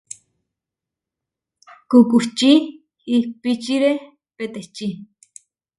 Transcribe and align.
Kukuči 1.89 2.51
ihpíčire 3.15 3.91
peteči. 4.37 4.87